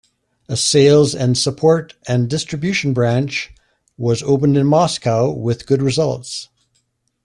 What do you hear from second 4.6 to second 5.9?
Moscow with good